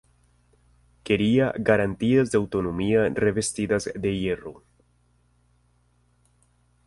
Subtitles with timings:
[1.03, 4.63] Quería "garantías de autonomía revestidas de hierro".